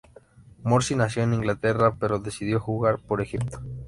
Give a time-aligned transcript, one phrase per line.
[0.63, 3.59] Morsi nació en Inglaterra, pero decidió jugar por Egipto.